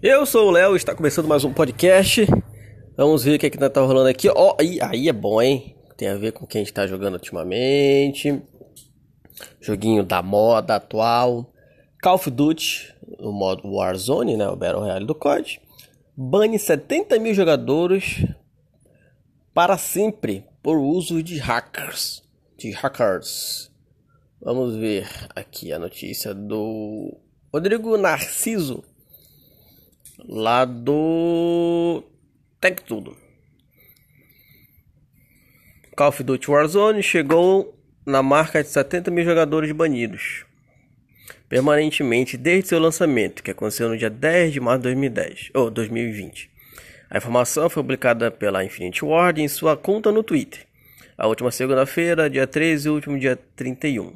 Eu 0.00 0.24
sou 0.24 0.46
o 0.46 0.50
Léo, 0.52 0.76
está 0.76 0.94
começando 0.94 1.26
mais 1.26 1.42
um 1.42 1.52
podcast. 1.52 2.24
Vamos 2.96 3.24
ver 3.24 3.34
o 3.34 3.38
que 3.40 3.46
é 3.46 3.50
que 3.50 3.58
tá 3.58 3.80
rolando 3.80 4.08
aqui. 4.08 4.28
Ó, 4.28 4.52
oh, 4.52 4.56
aí, 4.60 4.78
aí 4.80 5.08
é 5.08 5.12
bom, 5.12 5.42
hein? 5.42 5.74
Tem 5.96 6.06
a 6.06 6.14
ver 6.14 6.30
com 6.30 6.46
quem 6.46 6.60
a 6.60 6.64
gente 6.64 6.72
tá 6.72 6.86
jogando 6.86 7.14
ultimamente. 7.14 8.40
Joguinho 9.60 10.04
da 10.04 10.22
moda 10.22 10.76
atual. 10.76 11.52
Call 12.00 12.14
of 12.14 12.30
Duty, 12.30 12.94
o 13.18 13.32
modo 13.32 13.68
Warzone, 13.68 14.36
né? 14.36 14.46
O 14.46 14.54
Battle 14.54 14.82
Royale 14.82 15.04
do 15.04 15.16
COD. 15.16 15.60
Bane 16.16 16.60
70 16.60 17.18
mil 17.18 17.34
jogadores 17.34 18.24
para 19.52 19.76
sempre 19.76 20.44
por 20.62 20.78
uso 20.78 21.24
de 21.24 21.38
hackers. 21.38 22.22
De 22.56 22.70
hackers. 22.70 23.72
Vamos 24.40 24.76
ver 24.76 25.08
aqui 25.34 25.72
a 25.72 25.78
notícia 25.80 26.32
do 26.32 27.18
Rodrigo 27.52 27.96
Narciso 27.96 28.84
lá 30.18 30.64
do 30.64 32.02
Tech 32.60 32.82
Tudo. 32.82 33.16
Call 35.96 36.08
of 36.08 36.22
Duty 36.22 36.50
Warzone 36.50 37.02
chegou 37.02 37.76
na 38.06 38.22
marca 38.22 38.62
de 38.62 38.68
70 38.68 39.10
mil 39.10 39.24
jogadores 39.24 39.70
banidos 39.72 40.46
permanentemente 41.48 42.36
desde 42.36 42.68
seu 42.68 42.78
lançamento, 42.78 43.42
que 43.42 43.50
aconteceu 43.50 43.88
no 43.88 43.96
dia 43.96 44.10
10 44.10 44.52
de 44.52 44.60
março 44.60 44.80
de 44.80 44.82
2010 44.84 45.50
ou 45.54 45.70
2020. 45.70 46.50
A 47.10 47.16
informação 47.16 47.70
foi 47.70 47.82
publicada 47.82 48.30
pela 48.30 48.64
Infinity 48.64 49.04
Ward 49.04 49.40
em 49.40 49.48
sua 49.48 49.76
conta 49.76 50.12
no 50.12 50.22
Twitter. 50.22 50.66
A 51.16 51.26
última 51.26 51.50
segunda-feira, 51.50 52.28
dia 52.28 52.46
13 52.46 52.86
e 52.86 52.90
o 52.90 52.94
último 52.94 53.18
dia 53.18 53.36
31. 53.56 54.12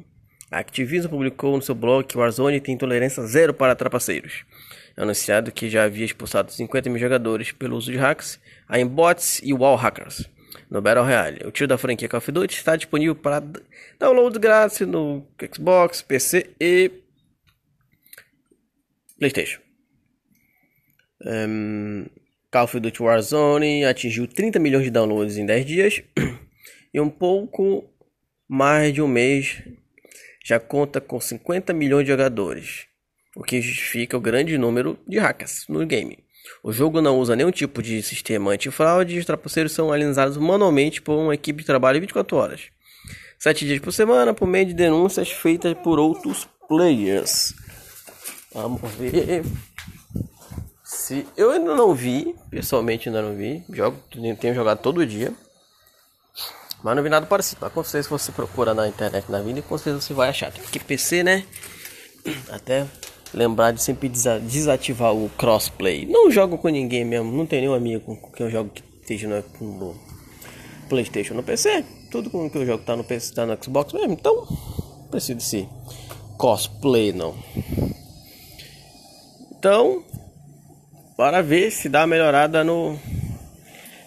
A 0.51 0.59
Activision 0.59 1.09
publicou 1.09 1.55
no 1.55 1.61
seu 1.61 1.73
blog 1.73 2.05
que 2.05 2.17
Warzone 2.17 2.61
tem 2.61 2.77
tolerância 2.77 3.23
zero 3.25 3.53
para 3.53 3.75
trapaceiros 3.75 4.45
anunciado 4.95 5.51
que 5.51 5.69
já 5.69 5.83
havia 5.83 6.05
expulsado 6.05 6.51
50 6.51 6.89
mil 6.89 6.99
jogadores 6.99 7.51
pelo 7.51 7.75
uso 7.75 7.91
de 7.91 7.97
hacks, 7.97 8.39
aimbots 8.67 9.41
e 9.43 9.53
wall 9.53 9.75
hackers 9.75 10.29
no 10.69 10.81
Battle 10.81 11.03
Royale. 11.03 11.45
O 11.45 11.51
tiro 11.51 11.67
da 11.67 11.77
franquia 11.77 12.09
Call 12.09 12.17
of 12.17 12.31
Duty 12.31 12.55
está 12.55 12.75
disponível 12.75 13.15
para 13.15 13.43
download 13.99 14.39
grátis 14.39 14.81
no 14.87 15.25
Xbox, 15.53 16.01
PC 16.01 16.51
e 16.59 16.91
PlayStation. 19.19 19.61
Um, 21.25 22.05
Call 22.51 22.65
of 22.65 22.79
Duty 22.79 23.01
Warzone 23.01 23.85
atingiu 23.85 24.27
30 24.27 24.59
milhões 24.59 24.83
de 24.83 24.91
downloads 24.91 25.37
em 25.37 25.45
10 25.45 25.65
dias 25.65 26.03
e 26.93 26.99
um 26.99 27.09
pouco 27.09 27.89
mais 28.47 28.93
de 28.93 29.01
um 29.01 29.07
mês 29.07 29.63
já 30.43 30.59
conta 30.59 30.99
com 30.99 31.19
50 31.19 31.71
milhões 31.73 32.03
de 32.03 32.11
jogadores 32.11 32.87
o 33.35 33.43
que 33.43 33.61
justifica 33.61 34.17
o 34.17 34.21
grande 34.21 34.57
número 34.57 34.97
de 35.07 35.19
hackers 35.19 35.65
no 35.67 35.85
game. 35.85 36.19
O 36.61 36.71
jogo 36.71 37.01
não 37.01 37.19
usa 37.19 37.35
nenhum 37.35 37.51
tipo 37.51 37.81
de 37.81 38.01
sistema 38.03 38.51
antifraude 38.51 39.15
e 39.15 39.19
os 39.19 39.25
trapaceiros 39.25 39.71
são 39.71 39.91
analisados 39.91 40.37
manualmente 40.37 41.01
por 41.01 41.15
uma 41.15 41.33
equipe 41.33 41.61
de 41.61 41.65
trabalho 41.65 41.99
24 41.99 42.37
horas. 42.37 42.61
7 43.39 43.65
dias 43.65 43.79
por 43.79 43.91
semana, 43.91 44.33
por 44.33 44.47
meio 44.47 44.65
de 44.65 44.73
denúncias 44.73 45.29
feitas 45.29 45.73
por 45.83 45.99
outros 45.99 46.47
players. 46.67 47.53
Vamos 48.53 48.81
ver. 48.93 49.43
Se 50.83 51.25
eu 51.35 51.51
ainda 51.51 51.75
não 51.75 51.93
vi, 51.93 52.35
pessoalmente 52.49 53.09
ainda 53.09 53.21
não 53.21 53.35
vi, 53.35 53.63
jogo, 53.69 53.97
tenho 54.39 54.53
jogado 54.53 54.79
todo 54.79 55.05
dia. 55.05 55.33
Mas 56.83 56.95
não 56.95 57.03
vi 57.03 57.09
nada 57.09 57.25
parecido. 57.25 57.59
Mas 57.61 57.73
com 57.73 57.83
certeza 57.83 58.03
se 58.03 58.09
você 58.09 58.31
procura 58.31 58.73
na 58.73 58.87
internet 58.87 59.29
na 59.31 59.41
vida, 59.41 59.61
com 59.61 59.77
certeza 59.77 60.01
você 60.01 60.13
vai 60.13 60.29
achar. 60.29 60.51
Porque 60.51 60.79
PC, 60.79 61.23
né? 61.23 61.45
Até 62.49 62.85
lembrar 63.33 63.71
de 63.71 63.81
sempre 63.81 64.09
desativar 64.09 65.13
o 65.13 65.29
crossplay. 65.37 66.05
Não 66.05 66.29
jogo 66.29 66.57
com 66.57 66.69
ninguém 66.69 67.03
mesmo, 67.03 67.31
não 67.31 67.45
tenho 67.45 67.63
nenhum 67.63 67.73
amigo 67.73 68.17
com 68.17 68.31
quem 68.31 68.45
eu 68.45 68.51
jogo 68.51 68.69
que 68.69 68.83
esteja 69.01 69.27
no, 69.27 69.67
no 69.67 69.95
PlayStation, 70.89 71.33
no 71.33 71.43
PC. 71.43 71.83
Tudo 72.11 72.29
com 72.29 72.49
que 72.49 72.57
eu 72.57 72.65
jogo 72.65 72.83
tá 72.83 72.95
no 72.95 73.03
PC, 73.03 73.33
tá 73.33 73.45
no 73.45 73.57
Xbox 73.61 73.93
mesmo. 73.93 74.13
Então, 74.13 74.35
não 74.35 75.07
preciso 75.09 75.35
desse 75.35 75.67
cosplay 76.37 77.11
não. 77.11 77.35
Então, 79.57 80.03
para 81.17 81.41
ver 81.41 81.71
se 81.71 81.89
dá 81.89 82.01
uma 82.01 82.07
melhorada 82.07 82.63
no 82.63 82.97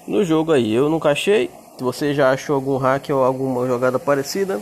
no 0.07 0.25
jogo 0.25 0.53
aí. 0.53 0.73
Eu 0.73 0.89
nunca 0.89 1.11
achei. 1.11 1.51
Se 1.77 1.83
você 1.83 2.15
já 2.15 2.31
achou 2.31 2.57
algum 2.57 2.77
hack 2.77 3.11
ou 3.11 3.23
alguma 3.23 3.67
jogada 3.67 3.99
parecida, 3.99 4.61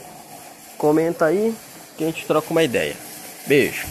comenta 0.77 1.27
aí 1.27 1.55
que 1.97 2.05
a 2.05 2.07
gente 2.07 2.27
troca 2.27 2.51
uma 2.51 2.63
ideia. 2.63 2.97
Beijo. 3.47 3.83